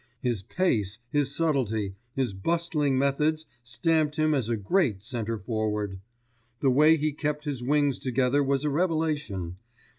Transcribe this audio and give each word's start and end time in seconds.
His 0.23 0.41
pace, 0.41 0.97
his 1.11 1.29
subtlety, 1.35 1.93
his 2.15 2.33
bustling 2.33 2.97
methods 2.97 3.45
stamped 3.61 4.15
him 4.15 4.33
as 4.33 4.49
a 4.49 4.57
great 4.57 5.03
centre 5.03 5.37
forward. 5.37 5.99
The 6.59 6.71
way 6.71 6.97
he 6.97 7.11
kept 7.11 7.43
his 7.43 7.61
wings 7.61 7.99
together 7.99 8.43
was 8.43 8.63
a 8.63 8.71
revelation. 8.71 9.57